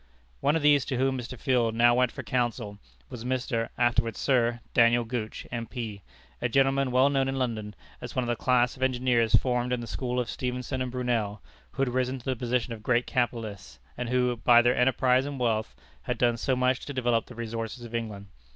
[0.39, 1.37] One of these to whom Mr.
[1.39, 2.79] Field now went for counsel,
[3.11, 3.69] was Mr.
[3.77, 6.01] (afterward Sir) Daniel Gooch, M.P.,
[6.41, 9.79] a gentleman well known in London, as one of the class of engineers formed in
[9.79, 11.43] the school of Stephenson and Brunel,
[11.73, 15.39] who had risen to the position of great capitalists, and who, by their enterprise and
[15.39, 18.25] wealth, had done so much to develop the resources of England.